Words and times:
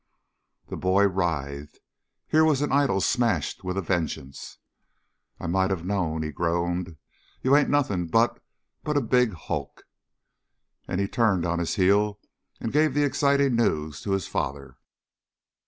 The 0.69 0.75
boy 0.77 1.05
writhed. 1.07 1.77
Here 2.27 2.43
was 2.43 2.63
an 2.63 2.71
idol 2.71 3.01
smashed 3.01 3.63
with 3.63 3.77
a 3.77 3.83
vengeance! 3.83 4.57
"I 5.39 5.45
might 5.45 5.69
of 5.69 5.85
knowed!" 5.85 6.23
he 6.23 6.31
groaned. 6.31 6.97
"You 7.43 7.55
ain't 7.55 7.69
nothing 7.69 8.07
but 8.07 8.41
but 8.83 8.97
a 8.97 9.01
big 9.01 9.33
hulk!" 9.33 9.83
And 10.87 10.99
he 10.99 11.07
turned 11.07 11.45
on 11.45 11.59
his 11.59 11.75
heel 11.75 12.19
and 12.59 12.73
gave 12.73 12.95
the 12.95 13.03
exciting 13.03 13.55
news 13.55 14.01
to 14.01 14.13
his 14.13 14.25
father. 14.25 14.79